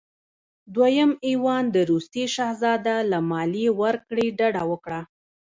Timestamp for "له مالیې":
3.11-3.69